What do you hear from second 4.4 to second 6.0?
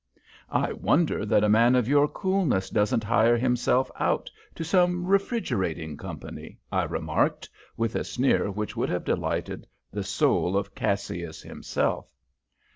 to some refrigerating